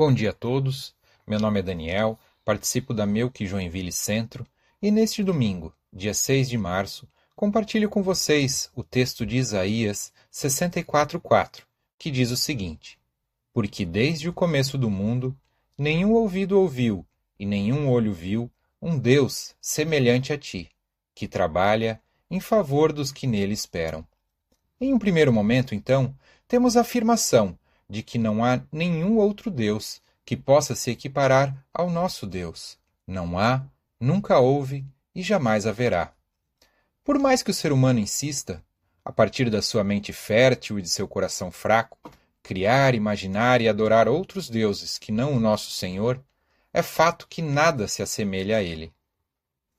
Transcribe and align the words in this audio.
Bom 0.00 0.14
dia 0.14 0.30
a 0.30 0.32
todos. 0.32 0.94
Meu 1.26 1.38
nome 1.38 1.60
é 1.60 1.62
Daniel, 1.62 2.18
participo 2.42 2.94
da 2.94 3.04
Melk 3.04 3.46
Joinville 3.46 3.92
Centro 3.92 4.46
e 4.80 4.90
neste 4.90 5.22
domingo, 5.22 5.74
dia 5.92 6.14
6 6.14 6.48
de 6.48 6.56
março, 6.56 7.06
compartilho 7.36 7.86
com 7.86 8.02
vocês 8.02 8.70
o 8.74 8.82
texto 8.82 9.26
de 9.26 9.36
Isaías 9.36 10.10
64:4, 10.32 11.64
que 11.98 12.10
diz 12.10 12.30
o 12.30 12.36
seguinte: 12.38 12.98
Porque 13.52 13.84
desde 13.84 14.26
o 14.26 14.32
começo 14.32 14.78
do 14.78 14.88
mundo 14.88 15.36
nenhum 15.76 16.14
ouvido 16.14 16.58
ouviu 16.58 17.04
e 17.38 17.44
nenhum 17.44 17.86
olho 17.90 18.14
viu 18.14 18.50
um 18.80 18.98
Deus 18.98 19.54
semelhante 19.60 20.32
a 20.32 20.38
ti, 20.38 20.70
que 21.14 21.28
trabalha 21.28 22.00
em 22.30 22.40
favor 22.40 22.90
dos 22.90 23.12
que 23.12 23.26
nele 23.26 23.52
esperam. 23.52 24.02
Em 24.80 24.94
um 24.94 24.98
primeiro 24.98 25.30
momento, 25.30 25.74
então, 25.74 26.16
temos 26.48 26.74
a 26.74 26.80
afirmação 26.80 27.58
de 27.90 28.04
que 28.04 28.18
não 28.18 28.44
há 28.44 28.60
nenhum 28.70 29.18
outro 29.18 29.50
Deus 29.50 30.00
que 30.24 30.36
possa 30.36 30.76
se 30.76 30.92
equiparar 30.92 31.54
ao 31.74 31.90
nosso 31.90 32.24
Deus. 32.24 32.78
Não 33.04 33.36
há, 33.36 33.64
nunca 33.98 34.38
houve 34.38 34.86
e 35.12 35.22
jamais 35.22 35.66
haverá. 35.66 36.12
Por 37.02 37.18
mais 37.18 37.42
que 37.42 37.50
o 37.50 37.54
ser 37.54 37.72
humano 37.72 37.98
insista, 37.98 38.62
a 39.04 39.10
partir 39.10 39.50
da 39.50 39.60
sua 39.60 39.82
mente 39.82 40.12
fértil 40.12 40.78
e 40.78 40.82
de 40.82 40.88
seu 40.88 41.08
coração 41.08 41.50
fraco, 41.50 41.98
criar, 42.44 42.94
imaginar 42.94 43.60
e 43.60 43.68
adorar 43.68 44.06
outros 44.08 44.48
deuses 44.48 44.96
que 44.96 45.10
não 45.10 45.34
o 45.34 45.40
nosso 45.40 45.72
Senhor, 45.72 46.22
é 46.72 46.82
fato 46.82 47.26
que 47.28 47.42
nada 47.42 47.88
se 47.88 48.02
assemelha 48.02 48.58
a 48.58 48.62
ele. 48.62 48.92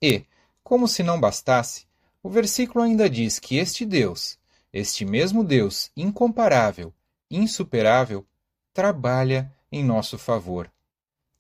E, 0.01 0.25
como 0.61 0.85
se 0.85 1.01
não 1.01 1.17
bastasse, 1.17 1.85
o 2.21 2.29
versículo 2.29 2.83
ainda 2.83 3.09
diz 3.09 3.39
que 3.39 3.55
este 3.55 3.85
Deus, 3.85 4.37
este 4.73 5.05
mesmo 5.05 5.45
Deus 5.45 5.89
incomparável, 5.95 6.93
insuperável, 7.35 8.25
trabalha 8.73 9.51
em 9.71 9.83
nosso 9.83 10.17
favor. 10.17 10.71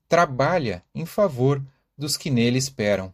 Trabalha 0.07 0.83
em 0.93 1.05
favor 1.05 1.63
dos 1.97 2.17
que 2.17 2.29
nele 2.29 2.57
esperam. 2.57 3.13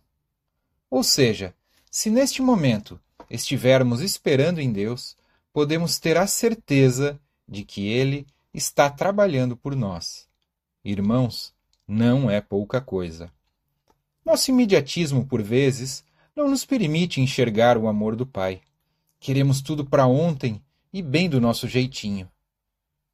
Ou 0.89 1.03
seja, 1.03 1.53
se 1.91 2.09
neste 2.09 2.41
momento 2.41 2.99
estivermos 3.29 4.01
esperando 4.01 4.59
em 4.59 4.71
Deus, 4.71 5.17
podemos 5.51 5.99
ter 5.99 6.17
a 6.17 6.27
certeza 6.27 7.19
de 7.47 7.63
que 7.63 7.87
Ele 7.87 8.25
está 8.53 8.89
trabalhando 8.89 9.55
por 9.55 9.75
nós. 9.75 10.27
Irmãos, 10.83 11.53
não 11.87 12.29
é 12.29 12.39
pouca 12.41 12.79
coisa. 12.79 13.31
Nosso 14.25 14.51
imediatismo, 14.51 15.25
por 15.25 15.41
vezes, 15.41 16.03
não 16.35 16.49
nos 16.49 16.65
permite 16.65 17.21
enxergar 17.21 17.77
o 17.77 17.87
amor 17.87 18.15
do 18.15 18.25
Pai. 18.25 18.61
Queremos 19.19 19.61
tudo 19.61 19.85
para 19.85 20.05
ontem 20.05 20.61
e 20.93 21.01
bem 21.01 21.29
do 21.29 21.41
nosso 21.41 21.67
jeitinho. 21.67 22.29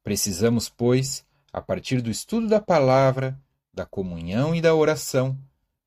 Precisamos, 0.04 0.68
pois, 0.68 1.24
a 1.50 1.62
partir 1.62 2.02
do 2.02 2.10
estudo 2.10 2.46
da 2.46 2.60
palavra, 2.60 3.40
da 3.72 3.86
comunhão 3.86 4.54
e 4.54 4.60
da 4.60 4.74
oração, 4.74 5.34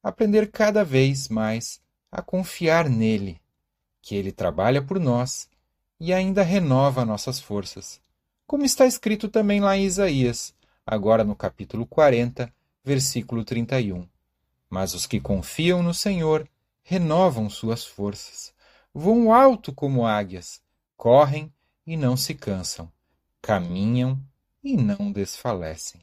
aprender 0.01 0.51
cada 0.51 0.83
vez 0.83 1.29
mais 1.29 1.79
a 2.11 2.19
confiar 2.19 2.89
nele, 2.89 3.39
que 4.01 4.15
ele 4.15 4.31
trabalha 4.31 4.81
por 4.81 4.99
nós 4.99 5.47
e 5.99 6.11
ainda 6.11 6.41
renova 6.41 7.05
nossas 7.05 7.39
forças, 7.39 8.01
como 8.47 8.65
está 8.65 8.87
escrito 8.87 9.29
também 9.29 9.61
lá 9.61 9.77
em 9.77 9.85
Isaías, 9.85 10.51
agora 10.83 11.23
no 11.23 11.35
capítulo 11.35 11.85
40, 11.85 12.51
versículo 12.83 13.45
31. 13.45 14.07
Mas 14.67 14.95
os 14.95 15.05
que 15.05 15.21
confiam 15.21 15.83
no 15.83 15.93
Senhor 15.93 16.49
renovam 16.81 17.51
suas 17.51 17.85
forças, 17.85 18.51
voam 18.91 19.31
alto 19.31 19.71
como 19.71 20.07
águias, 20.07 20.59
correm 20.95 21.53
e 21.85 21.95
não 21.95 22.17
se 22.17 22.33
cansam 22.33 22.91
caminham 23.41 24.19
e 24.63 24.75
não 24.75 25.11
desfalecem. 25.11 26.01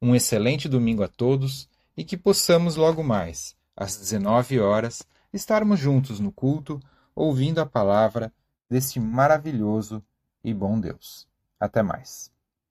Um 0.00 0.14
excelente 0.14 0.68
domingo 0.68 1.02
a 1.02 1.08
todos 1.08 1.68
e 1.96 2.04
que 2.04 2.16
possamos 2.16 2.76
logo 2.76 3.02
mais, 3.02 3.56
às 3.76 3.96
19 3.96 4.60
horas, 4.60 5.02
estarmos 5.32 5.78
juntos 5.78 6.20
no 6.20 6.32
culto, 6.32 6.80
ouvindo 7.14 7.60
a 7.60 7.66
palavra 7.66 8.32
deste 8.68 8.98
maravilhoso 8.98 10.02
e 10.42 10.52
bom 10.52 10.78
Deus. 10.78 11.26
Até 11.58 11.82
mais. 11.82 12.33